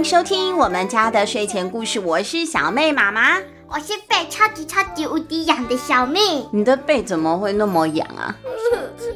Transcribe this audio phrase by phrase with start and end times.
[0.00, 3.36] 迎收听我们家的睡前故事，我是小妹妈妈，
[3.68, 6.18] 我是被超级超级无敌痒的小妹。
[6.52, 8.34] 你的背怎么会那么痒啊？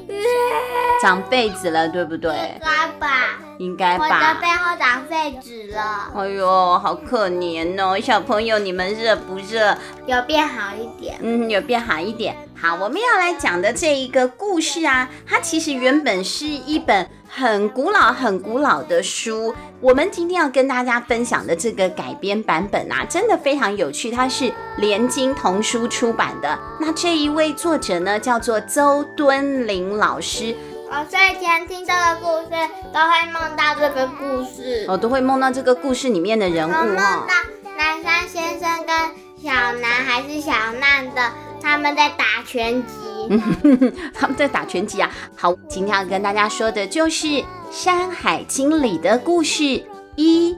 [1.00, 2.30] 长痱子了，对不对？
[2.36, 3.08] 应该吧。
[3.56, 4.04] 应该吧。
[4.04, 6.12] 我的背后长痱子了。
[6.14, 9.74] 哎呦，好可怜哦，小朋友，你们热不热？
[10.04, 11.16] 有变好一点。
[11.22, 12.36] 嗯，有变好一点。
[12.64, 19.54] 好，我们要来讲的这一个故事啊，它其实原本是一本很古老、很古老的书。
[19.82, 24.10] 我们今天要跟大家分享的这个改编版本啊，真的非常有趣。
[24.10, 26.58] 它是联经童书出版的。
[26.80, 30.56] 那这一位作者呢，叫做周敦林老师。
[30.88, 32.56] 我睡前听这个故事，
[32.94, 34.86] 都会梦到这个故事。
[34.88, 36.82] 哦，都会梦到这个故事里面的人物哈。
[36.82, 37.34] 梦到
[37.76, 38.96] 南山先生跟
[39.42, 41.30] 小南还是小难的，
[41.64, 42.94] 他们在打拳击。
[44.12, 45.10] 他们在打拳击啊。
[45.34, 47.26] 好，今天要跟大家说的就是
[47.70, 49.82] 《山海经》里的故事
[50.14, 50.54] 一：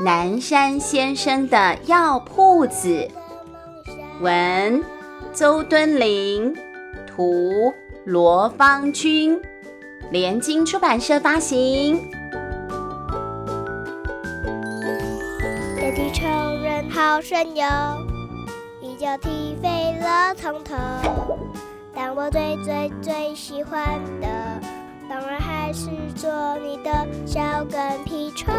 [0.00, 3.06] 南山先生的药铺子。
[4.22, 4.82] 文：
[5.34, 6.56] 邹敦林，
[7.06, 7.74] 图：
[8.06, 9.38] 罗方君。
[10.10, 12.00] 联经出版社发行。
[15.76, 17.66] 这地超人好神勇，
[18.96, 20.74] 一脚踢飞了从头。
[21.94, 23.84] 但我最最最喜欢
[24.22, 24.26] 的，
[25.06, 26.30] 当然还是做
[26.62, 28.54] 你的小跟屁虫。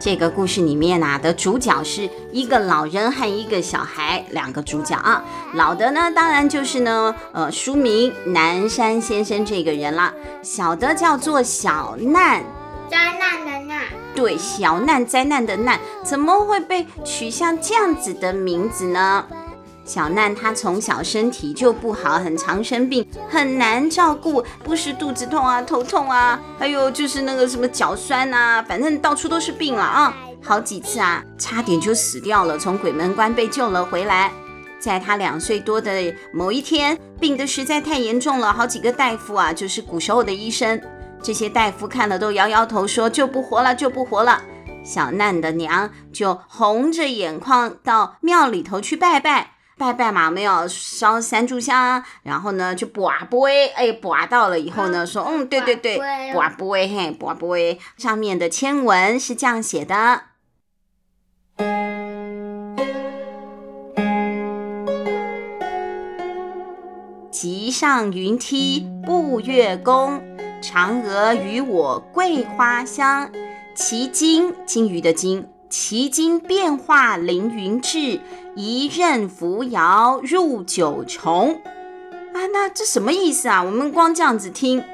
[0.00, 5.22] 这个故事里面啊的主角是一个老人和一个小孩，两个主角啊。
[5.52, 10.10] 老的呢，当然就是呢，呃，书名南山先生这个人啦。
[10.42, 12.42] 小的叫做小难，
[12.90, 13.41] 灾难。
[14.14, 19.24] 对，小难灾难的难，怎么会被取像这样子的名字呢？
[19.84, 30.14] 小难他从小身体就不好，很常生病，很难照顾，不是肚子痛啊、头痛啊，还有就是那个什么脚酸啊，反正到处都是病了啊。
[30.40, 34.30] 好几次啊，差点就死掉了，从鬼门关被救了回来。
[34.78, 40.80] 在他两岁多的某一天，病得实在太严重了，好几个大夫啊，就是古时候的医生，
[41.22, 44.42] 这些大夫看了都摇摇头说救不活了，救不活了。
[44.84, 49.52] 小难的娘就红着眼眶到庙里头去拜拜。
[49.78, 55.98] 拜拜嘛，没有烧三炷香，然后呢就卜杯，哎，卜到了以后呢，说，嗯，对对对，
[56.32, 60.22] 卜杯嘿，卜杯，上面的签文是这样写的：
[67.32, 70.22] 极上云梯步月宫，
[70.62, 73.28] 嫦娥与我桂花香，
[73.74, 75.48] 其精金鱼的金。
[75.68, 78.20] 奇经变化凌云志，
[78.54, 81.58] 一任扶摇入九重。
[82.34, 83.62] 啊，那这什么意思啊？
[83.62, 84.84] 我们光这样子听，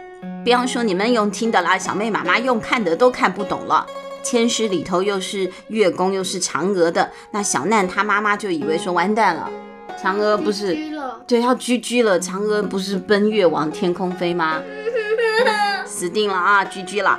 [0.44, 3.84] 比方说你们用听的啦，小妹妈妈用看的都看不懂了。
[4.22, 9.50] 千诗里头又是月宫又是嫦娥的，那小难他妈妈就以为说完蛋了，
[10.00, 10.78] 嫦娥不是
[11.26, 14.62] 对要居居了，嫦娥不是奔月往天空飞吗？
[15.86, 17.18] 死定了啊，居居了。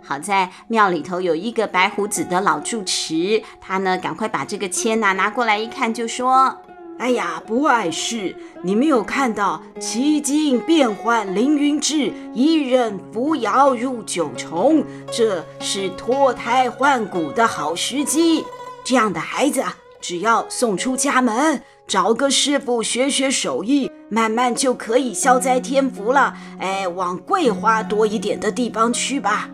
[0.00, 6.56] 好在庙里头有一个白胡子的老住持，他呢赶快把这个签呐拿过来一看，就说
[6.98, 14.82] ：“哎呀，不碍事，你没有看到奇经变幻凌云志，一任扶摇入九重，
[15.12, 18.46] 这是脱胎换骨的好时机。
[18.84, 26.34] 这样的孩子啊，只要送出家门，找个师傅学学手艺，慢慢就可以消灾添福了。
[26.58, 29.48] 哎，往桂花多一点的地方去吧。”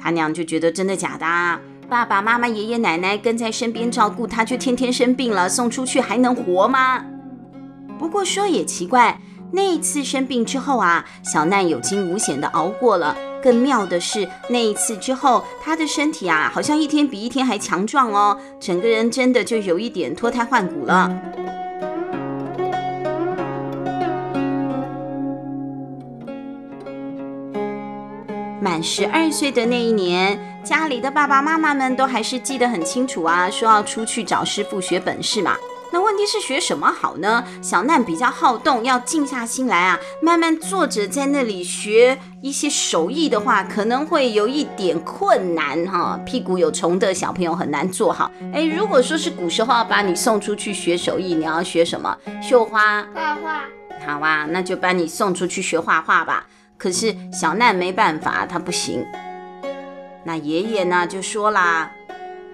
[0.00, 1.60] 他娘就觉得真的假的啊？
[1.86, 7.04] 爸爸妈妈、爷爷奶奶跟在身边照顾他，却天天生病了，送出去还能活吗？
[7.98, 9.20] 不过说也奇怪，
[9.52, 13.14] 那一次生病之后啊，小难有惊无险的熬过了。
[13.44, 21.14] 更妙的是，那一次之后，他的身体啊，好像一天比一天还强壮哦，整个人真的就有一点脱胎换骨了。
[28.62, 35.54] 满十二岁的那一年，家里的爸爸妈妈们都还是记得很清楚啊，说要出去找师傅学本事嘛。
[35.94, 37.44] 那问题是学什么好呢？
[37.62, 46.18] 小难比较好动，要静下心来啊，慢慢坐着在那里学一些手艺的话，可能会有一点困难哈。
[46.26, 48.28] 屁股有虫的小朋友很难做好。
[48.52, 52.18] 哎，如果说是古时候要把你送出去学手艺，你要学什么？
[52.42, 53.06] 绣花？
[53.14, 53.62] 画画。
[54.04, 56.44] 好啊，那就把你送出去学画画吧。
[56.76, 59.06] 可是小难没办法，他不行。
[60.24, 61.88] 那爷爷呢就说啦：“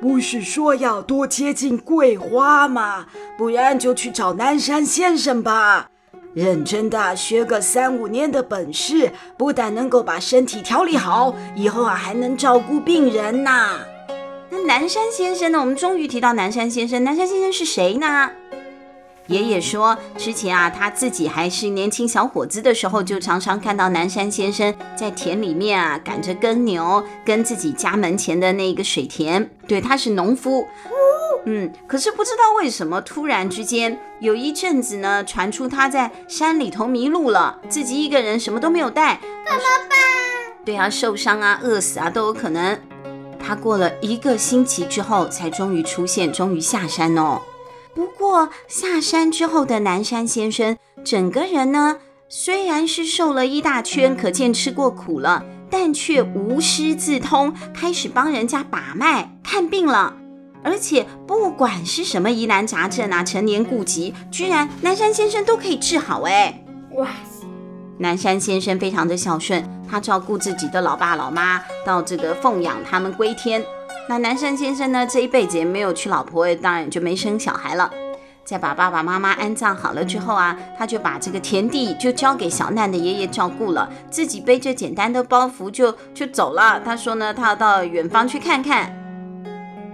[0.01, 3.07] 不是说要多接近桂花吗？
[3.37, 5.89] 不然就去找南山先生吧。
[6.33, 13.81] 认真的学个三五年的本事，不但能够把身体调理好，以后啊还能照顾病人呐。
[14.49, 15.61] 那南山先生呢？
[15.61, 17.05] 我们终于提到南山先生。
[17.05, 18.31] 南山先生是谁呢？
[19.31, 29.49] 爷爷说，之前啊，他自己还是年轻小伙子的时候，就常常看到南山先生在田里面啊赶着耕牛，跟自己家门前的那个水田。
[29.69, 30.67] 对，他是农夫。
[31.47, 39.99] 嗯，可是不知道为什么，突然之间有一阵子呢，传出他在山里头迷路了，自己一个人什么都没有带，怎么办？
[40.65, 42.77] 对啊，受伤啊，饿死啊都有可能。
[43.39, 47.41] 他过了一个星期之后，才终于出现，终于下山哦。
[47.95, 51.99] 不过下山之后的南山先生，整个人呢，
[52.29, 60.15] 虽然是瘦了一大圈，可见吃过苦了，但却无师自通，开始帮人家把脉看病了。
[60.63, 66.65] 而且不管是什么疑难杂症啊，陈年痼疾，居然南山先生都可以治好哎！
[66.97, 67.47] 哇塞！
[67.99, 73.65] 南山先生非常的孝顺，他照顾自己的老爸老妈，到这个奉养他们归天。
[74.11, 77.89] 那南山先生呢，这一辈子也没有娶老婆，当然就没生小孩了。
[78.45, 86.81] 在把爸爸妈妈安葬好了之后啊，他就把这个田地就交给小难的爷爷照顾了，自己背着简单的包袱就就走了。
[86.85, 88.93] 他说呢，他要到远方去看看。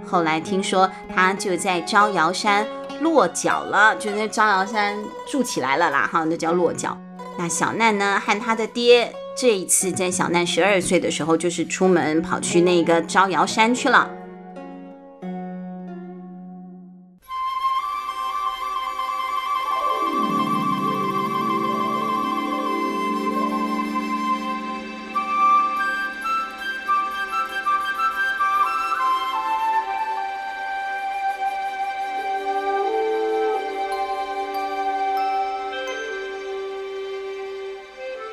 [0.06, 2.66] 后来听说他就在招摇山
[3.02, 4.96] 落脚了，就在招摇山
[5.30, 6.96] 住起来了啦，哈，那叫落脚。
[7.36, 9.12] 那小难呢，和他的爹。
[9.38, 14.11] 这一次在小奈十二岁的时候，就是出门跑去那个招摇山去了。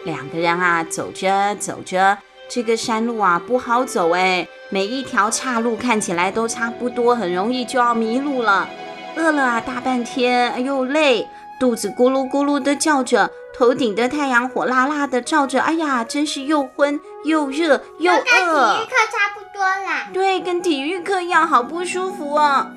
[0.05, 2.17] 两个人啊，走着走着，
[2.49, 8.67] 这个山路啊不好走哎，每一条岔路看起来都差不多，很容易就要迷路了。
[9.15, 11.27] 饿了啊，大半天，哎呦累，
[11.59, 18.17] 肚子咕噜咕噜的叫着，头顶的太阳火辣辣的照着，哎呀，真是又昏又热又饿。
[18.17, 20.09] 跟体育课差不多啦。
[20.11, 22.67] 对，跟体育课一样，好不舒服哦。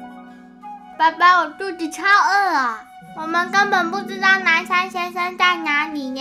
[0.99, 2.83] 爸爸，我肚子超饿啊。
[3.19, 6.21] 我们根本不知道南山先生在哪里呢。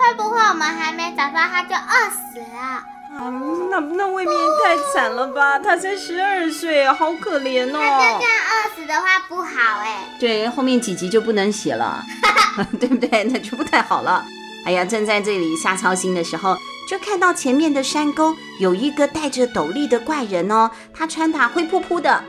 [0.00, 2.82] 会不会我们还没找到他就饿死了？
[3.18, 3.28] 啊，
[3.70, 5.58] 那那未免也太惨了吧！
[5.58, 7.72] 他才十二岁，好可怜哦。
[7.72, 10.04] 他就这样饿死的话不好哎。
[10.18, 12.02] 对，后面几集就不能写了，
[12.78, 13.24] 对不对？
[13.24, 14.24] 那就不太好了。
[14.64, 16.56] 哎呀，正在这里瞎操心的时候，
[16.88, 22.22] 就看到前面的山沟有一个戴着斗笠的怪人哦，他穿打灰扑扑的，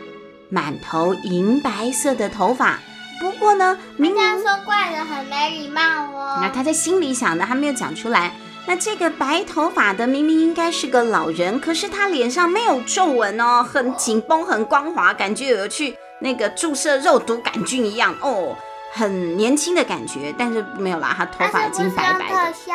[0.50, 2.80] 满头银白色的头发。
[3.22, 5.80] 不过呢，明明说怪人很没礼貌
[6.12, 6.40] 哦。
[6.42, 8.32] 那他在心里想的，还没有讲出来。
[8.66, 18.58] 那这个白头发的明明应该是个老人，可是他脸上没有皱纹哦，很紧绷，很光滑，感觉有去那个注射肉毒杆菌一样哦，
[18.92, 20.34] 很年轻的感觉。
[20.36, 22.34] 但是没有啦，他头发已经白白的。
[22.34, 22.74] 特效。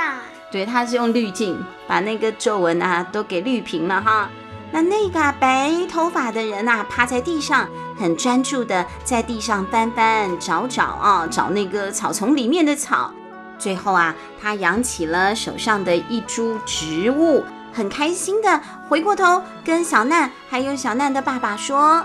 [0.53, 4.31] 对，他是用滤镜把那个皱纹啊都给滤平了哈。
[4.77, 7.67] 那那个白头发的人啊，趴在地上，
[7.99, 13.11] 很专注的在地上翻翻找找啊，找那个草丛里面的草。
[13.59, 17.43] 最后啊，他扬起了手上的一株植物，
[17.73, 22.05] 很开心的回过头跟小难还有小难的爸爸说：“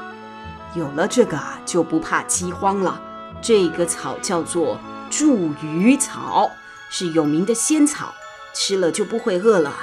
[0.73, 3.01] 有了这个啊，就不怕饥荒了。
[3.41, 4.79] 这个草叫做
[5.11, 6.49] 茱萸草，
[6.89, 8.13] 是有名的仙草，
[8.53, 9.73] 吃了就不会饿了。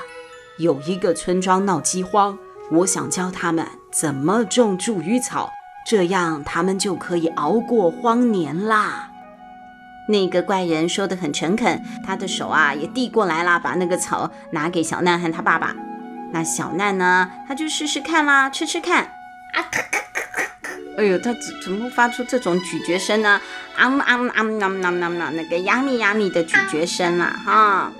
[0.57, 2.39] 有一个村庄闹饥荒。”
[2.71, 5.51] 我想教他们怎么种茱萸草，
[5.87, 9.11] 这样他们就可以熬过荒年啦。
[10.09, 15.75] 那个怪人说的很诚恳，他的手啊也递过来了，把那个草拿给小难和他爸爸。
[16.31, 19.05] 那小难呢，他就试试看啦，吃吃看。
[19.05, 21.01] 啊咳咳咳咳咳！
[21.01, 23.41] 哎呦，他怎怎么发出这种咀嚼声呢？
[23.77, 25.31] 啊啊啊啊啊啊！
[25.35, 27.93] 那个呀咪呀咪的咀嚼声啦，哈！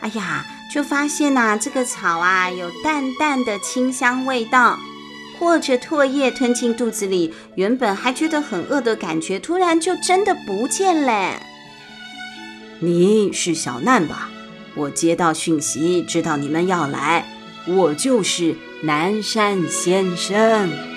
[0.00, 0.44] 哎呀。
[0.72, 4.78] 就发现呐、啊，这个草啊有淡淡的清香味道，
[5.38, 11.40] 或者唾液吞进肚子里，原本还觉得很饿的感觉，突然就真的不见了。
[12.80, 14.30] 你是小难吧？
[14.74, 17.26] 我接到讯息，知道你们要来，
[17.66, 20.95] 我就是南山先生。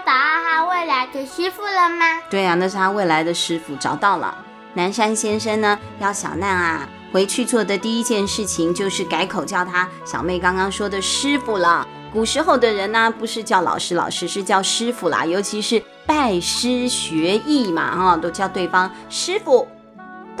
[0.00, 2.04] 找到他未来的师傅了吗？
[2.30, 4.34] 对、啊，那是他未来的师傅，找到了。
[4.74, 11.86] 南山先生呢，要小难啊回去做的第一件事情就是改口叫他小妹刚刚说的师傅了。
[12.12, 19.68] 古时候的人呢，不是叫老师，老师是叫师傅啦，尤其是拜师学艺嘛，哈，都叫对方师傅。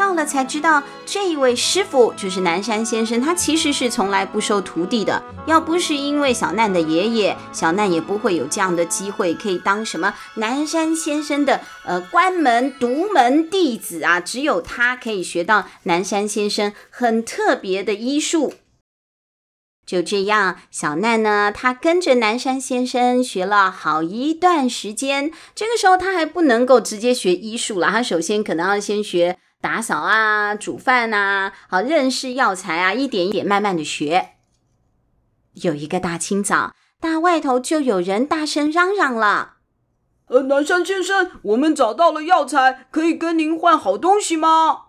[0.00, 5.22] 到了才知道，这一位师傅就是南山先生，他其实是从来不收徒弟的。
[5.46, 14.18] 要不是因为小难的爷爷，小难也不会有这样的机会，可以当什么南山先生的呃关门独门弟子啊。
[14.18, 18.54] 只有他可以学到南山先生很特别的医术。
[19.84, 25.30] 就这样，小难呢，他跟着南山先生学了好一段时间。
[25.54, 29.36] 这个时候他还不能够直接学医术了，他首先可能要先学。
[29.60, 34.30] 打扫啊，煮饭啊，好认识药材啊，一点一点慢慢的学。
[35.54, 39.56] 有一个大清早，大外头就有人大声嚷嚷了
[40.28, 44.84] ：“呃，南山先生，我们找到了药材，可以跟您换好东西吗？”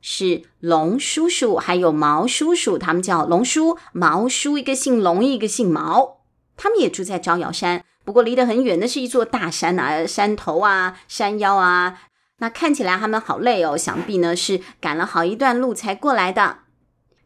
[0.00, 6.20] 是龙叔叔还有毛叔叔，他们叫龙叔、毛叔，一个姓龙，一个姓毛，
[6.56, 11.98] 他们也住在招摇山，不过离得很远，那是一座大山啊，山头啊，山腰啊。
[12.40, 16.58] 那看起来他们好累哦，想必呢是赶了好一段路才过来的。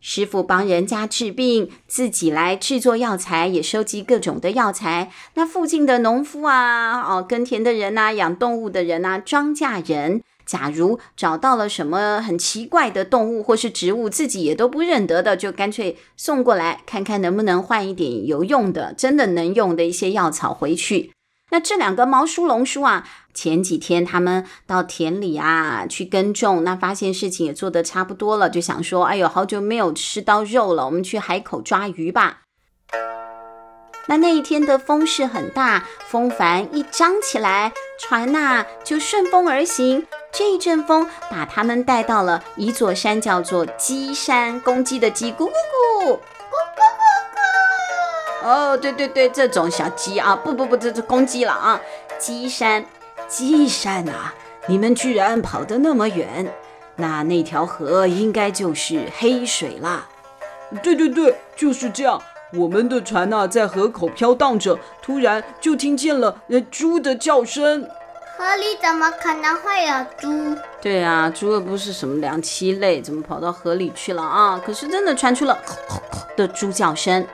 [0.07, 5.11] 师傅帮人家治病，自己来制作药材，也收集各种的药材。
[5.33, 21.14] 那附近的农夫啊，哦，耕田的人呐，养动物的人呐，庄稼人，假如找到了什么很奇怪的动物或是植物，自己也都不认得的，就干脆送过来，看看能不能换一点有用的、真的能用的一些药草回去。
[21.55, 32.41] 那这两个毛叔、龙叔啊，前几天他们到田里啊去耕种，那发现事情也做得差不多了，就想说：“哎呦，好久没有吃到肉了，我们去海口抓鱼吧。”
[34.09, 40.05] 那那一天的风势很大，风帆一张起来，船呐、就顺风而行。
[40.33, 45.53] 这一阵风把他们带到了一座山，叫做鸡山，公鸡的鸡，咕咕
[46.03, 46.19] 咕。
[48.45, 51.81] 哦，对对对，这种小鸡啊，不不不，这是公鸡了啊！
[52.19, 52.85] 鸡山，
[53.27, 54.35] 鸡山啊，
[54.67, 56.47] 你们居然跑得那么远，
[56.97, 60.07] 那那条河应该就是黑水啦。
[60.83, 62.21] 对对对，就是这样。
[62.53, 67.89] 我们的船呐、啊，在河口飘荡着，突然就听见了呃猪的叫声。
[68.37, 70.57] 河里怎么可能会有猪？
[70.83, 74.61] 对啊，猪又不是什么两栖类，怎么跑到河里去了啊？
[74.65, 77.27] 可是真的传出了吼吼吼的猪叫声。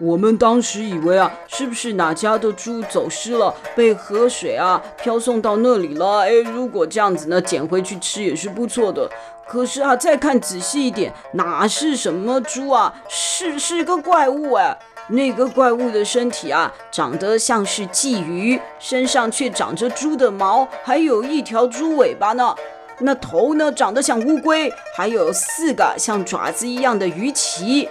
[0.00, 6.20] 我们当时以为啊，是不是哪家的猪走失了，被河水啊飘送到那里了？
[6.20, 9.08] 哎，如果这样子呢，捡回去吃也是不错的。
[9.46, 12.94] 可是啊，再看仔细一点，哪是什么猪啊？
[13.10, 14.74] 是是个怪物哎！
[15.08, 22.54] 那个怪物的身体啊，长得像是鲫鱼，身上却长着猪的毛，还有一条猪尾巴呢。
[23.00, 27.86] 那头呢，长得像乌龟，还有四个像爪子一样的鱼鳍。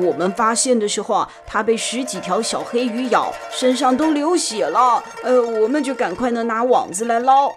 [0.00, 5.02] 我们发现的时候啊，它被十几条小黑鱼咬，身上都流血了。
[5.22, 7.52] 呃，我们就赶快呢拿网子来捞。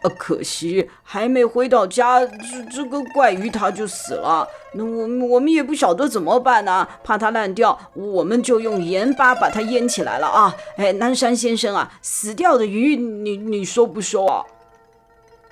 [0.00, 4.46] 呃，可惜还没回到家，这这个怪鱼它就死了。
[4.74, 10.54] 那我们我们也不晓得怎么办呢，怕它烂掉，我们就用盐巴把它腌起来了啊。
[10.76, 14.44] 哎，南山先生啊，死掉的鱼你你收不收啊？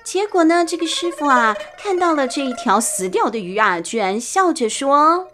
[0.05, 5.27] 结果呢，这个师傅啊看到了这一条死掉的鱼啊，居然笑着说。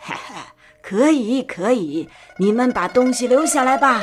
[0.00, 4.02] 哈哈，可以可以，你们把东西留下来吧。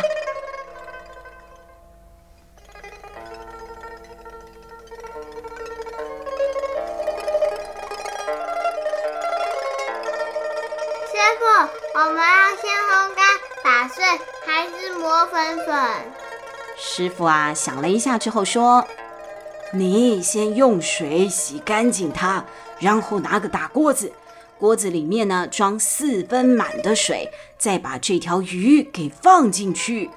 [11.09, 11.45] 师傅，
[11.99, 13.25] 我们要先烘干、
[13.63, 14.03] 打碎，
[14.45, 15.75] 还是磨粉粉？
[16.77, 18.87] 师傅啊，想了一下之后说
[19.73, 22.45] ：“你先用水洗干净它，
[22.79, 24.13] 然后拿个大锅子。”
[24.59, 30.09] 锅子里面呢，装四分满的水，再把这条鱼给放进去。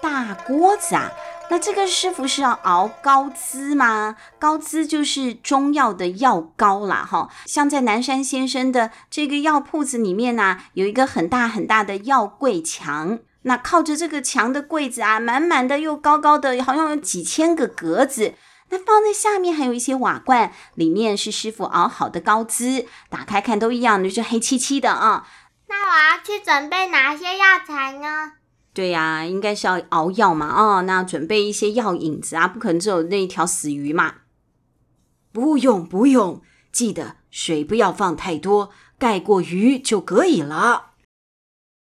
[0.00, 1.10] 大锅子啊，
[1.48, 4.16] 那这个师傅是要熬膏滋吗？
[4.38, 7.30] 膏滋就是中药的药膏啦，哈。
[7.46, 18.34] 像在南山先生的这个药铺子里面呢、有一个很大很大的药柜墙，那靠着这个墙的柜子啊，满满的又高高的，好像有几千个格子。
[18.70, 25.28] 那放在下面还有一些瓦罐，里面是师傅熬好的膏滋，打开看都一样，就是黑漆漆的啊。
[25.68, 28.32] 那我要去准备哪些药材呢？
[28.72, 34.14] 对呀、啊，应该是要熬药嘛，哦，那准备一些药引子啊，不可能只有那一条死鱼嘛。
[35.30, 36.42] 不用不用，
[36.72, 40.92] 记得水不要放太多，盖过鱼就可以了。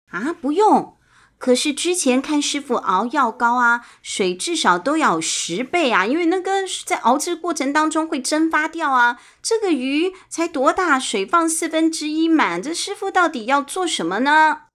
[0.09, 0.97] 啊，不用。
[1.41, 6.51] 可是之前看师傅熬药膏啊，水至少都要十倍啊，因为那个
[6.85, 9.19] 在熬制过程当中会蒸发掉啊。
[9.41, 14.65] 这个鱼才多大，水放四分之一满，这师傅到底要做什么呢？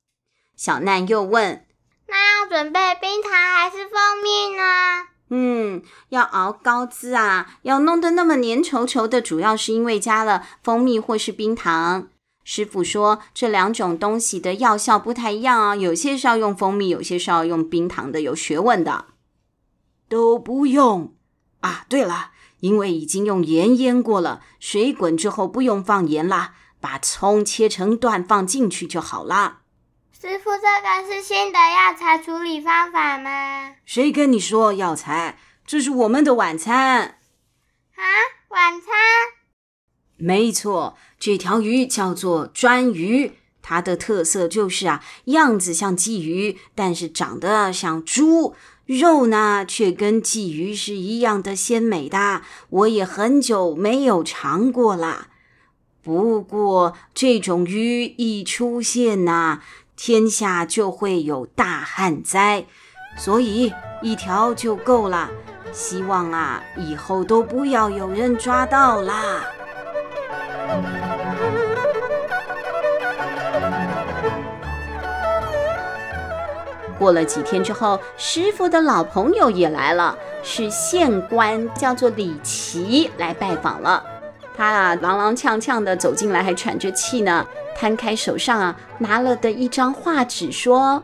[0.57, 1.65] 小难又问
[2.11, 12.09] ：“那要准备冰糖还是蜂蜜呢？”嗯，要熬膏汁啊，要弄得那么粘稠稠的，主要是因为加了蜂蜜或是冰糖。
[12.49, 19.07] 师傅说，这两种东西的药效不太一样啊，有些是要用蜂蜜，有些是要用冰糖的，有学问的。
[20.09, 21.13] 都不用
[21.63, 21.85] 啊！
[21.89, 29.63] 对了，因为已经用盐腌过了，水滚之后不用放盐啦，把葱切成段放进去就好啦。
[30.13, 33.75] 师傅，这个是新的药材处理方法吗？
[33.85, 35.37] 谁跟你说药材？
[35.67, 37.19] 这是我们的晚餐。
[37.97, 38.03] 啊，
[38.51, 38.93] 晚餐？
[40.19, 40.97] 没错。
[41.19, 43.33] 这条鱼叫做鰇鱼，
[43.63, 48.55] 它的特色就是啊，样子像鲫鱼，但是长得像猪，
[48.85, 52.43] 肉呢却跟鲫鱼是一样的鲜美的。
[52.69, 55.29] 我也很久没有尝过了。
[56.03, 59.61] 不过这种鱼一出现呐，
[59.97, 62.67] 天下就会有大旱灾，
[63.19, 65.31] 所以一条就够了。
[65.73, 69.43] 希望啊，以后都不要有人抓到啦。
[76.99, 84.03] 过了几天之后，师傅的老朋友也来了，是县官，叫做李琦，来拜访了。
[84.57, 91.03] 他啊，踉踉跄跄的走进来，还喘着气呢，摊开手上啊拿了的一张画纸，说：“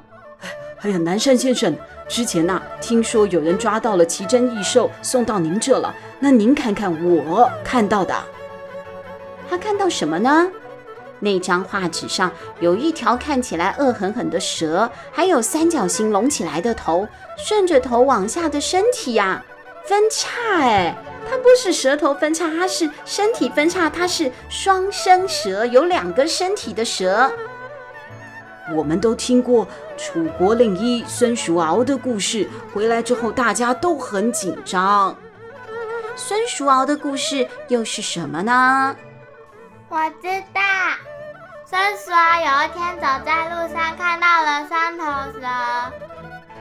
[0.80, 1.74] 哎呀，南山先生，
[2.08, 5.94] 之前呐、听说有人抓到了奇珍异兽，送到您这了。
[6.18, 8.14] 那您看看我看到的。”
[9.50, 10.48] 他看到什么呢？
[11.22, 17.06] 那张画纸上有一条看起来恶狠狠的蛇，还有三角形隆起来的头，
[17.38, 19.40] 顺着头往下的身体呀、
[19.86, 20.58] 分叉。
[20.58, 20.96] 哎，
[21.30, 27.30] 它不是舌头分叉，它是身体分叉，它是双生蛇，有两个身体的蛇。
[28.74, 35.16] 我们都听过楚国令医孙叔敖的故事，回来之后大家都很紧张。
[36.16, 38.96] 孙叔敖的故事又是什么呢？
[39.88, 40.60] 我知道。
[41.72, 45.40] 孙叔敖有一天走在路上，看到了三头蛇，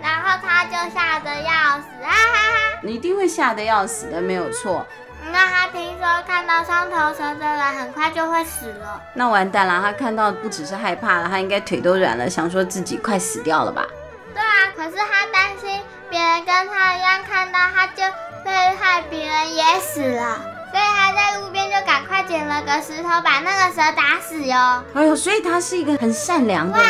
[0.01, 2.79] 然后他就吓得要死，哈哈哈！
[2.81, 4.87] 你一定会吓得要死的，没有错。
[5.29, 9.81] 那他听说看到双头蛇的人很快就会死了，那完蛋了。
[9.81, 13.85] 他看到不只是害怕了，他应该腿都软了，想说自己快死掉了吧？
[14.33, 18.01] 对啊，可是他担心别人跟他一样看到，他就
[18.45, 20.39] 会害别人也死了。
[20.71, 24.83] 所以他在路边就赶快捡了个石头，把那个蛇打死哟。
[24.93, 26.89] 哎呦，所以他是一个很善良的人，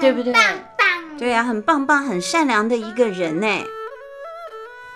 [0.00, 0.32] 对不对？
[0.32, 0.42] 棒
[0.76, 1.18] 棒。
[1.18, 3.46] 对呀、啊，很棒棒，很善良的一个人呢。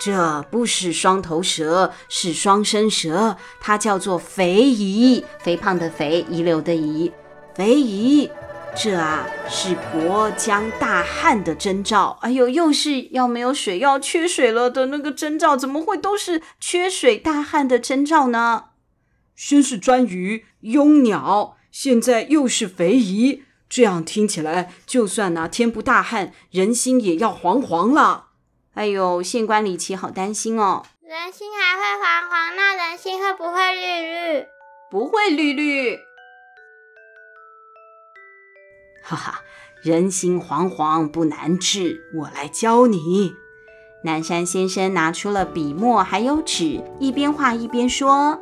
[0.01, 7.11] 这不是双头蛇，是双生蛇，它叫做肥姨，肥胖的肥，遗留的遗，
[7.55, 8.29] 肥夷。
[8.75, 12.17] 这啊是国将大旱的征兆。
[12.21, 18.65] 哎呦，又是要没有水，要缺水了的那个征兆，怎么会都是缺水大旱的征兆呢？
[19.35, 28.27] 先是鰇鱼、慵鸟，现在又是肥夷，这样听起来，就算那天不大旱，人心也要惶惶了。
[28.75, 30.85] 哎呦，县官李琦好担心哦。
[31.01, 34.45] 人心还会惶惶，那人心会不会绿绿？
[34.91, 35.97] 不会绿绿。
[39.01, 39.41] 哈哈，
[39.81, 43.33] 人心惶惶不难治，我来教你。
[44.03, 48.39] 南山先生拿出了笔墨还有纸，一边画一边说：“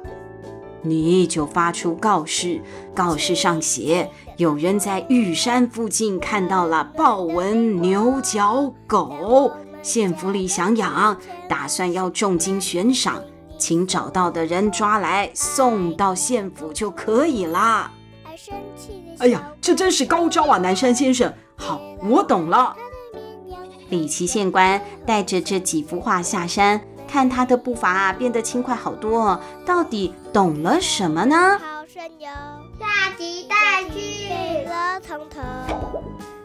[0.84, 2.62] 你就发出告示，
[2.94, 13.24] 告示上写，有人在玉山附近看到了豹纹牛角狗，县府里想养，打算要重金悬赏，
[13.58, 17.46] 请找到的人抓来送到县府就可以
[18.50, 21.34] 了。”哎呀，这真是高招啊，南山先生。
[21.56, 22.76] 好，我懂了。
[23.90, 29.40] 李琦县官带着这几幅画下山，看他的步伐啊变得轻快好多。
[29.66, 31.58] 到底懂了什么呢？
[31.58, 32.28] 好神游
[32.80, 34.66] 下集再续。
[34.66, 35.42] 了从头，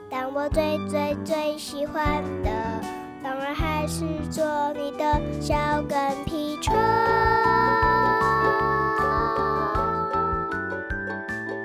[0.09, 2.51] 但我最最最喜欢的，
[3.23, 5.55] 当然还是做你的小
[5.89, 6.73] 跟屁虫。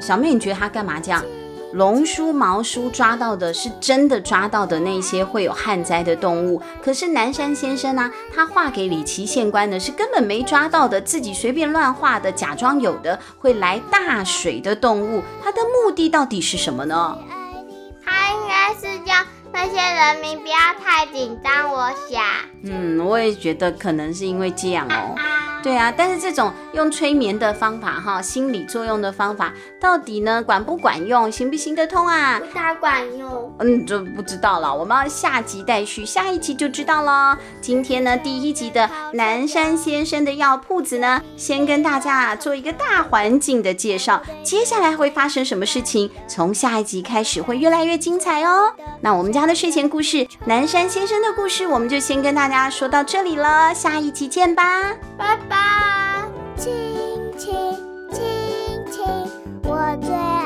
[0.07, 1.21] 小妹，你觉得他干嘛这样？
[1.73, 8.11] 龙叔、毛叔抓到的是真的抓到的那些会有旱灾的动物，可是南山先生呢、啊？
[8.33, 15.21] 他画给李琦县官的是根本没抓到的，自己随便乱画的，假装有的会来大水的动物。
[15.43, 17.17] 他的目的到底是什么呢？
[18.05, 19.13] 他应该是叫
[19.51, 21.69] 那些人民不要太紧张。
[21.69, 22.23] 我想，
[22.63, 25.15] 嗯，我也觉得可能是因为这样哦。
[25.63, 32.39] 对啊，但是这种用催眠的方法哈，心理作用的方法，到底呢管不管用，行不行得通啊？
[32.39, 33.53] 不太管用。
[33.59, 34.73] 嗯，这不知道了。
[34.73, 37.37] 我们要下集待续，下一集就知道了。
[37.59, 44.21] 今天呢，第一集的南山先生的药铺子呢，先跟大家做一个大环境的介绍。
[44.43, 46.09] 接下来会发生什么事情？
[46.27, 48.71] 从下一集开始会越来越精彩哦。
[49.01, 53.73] 那我们家的睡前故事，南山先生的故事，我们就先跟大家说到这里了。
[53.73, 55.56] 下一集见吧，拜拜。
[55.57, 56.71] 啊亲
[57.37, 57.51] 亲
[58.11, 59.03] 亲亲
[59.63, 60.36] 我最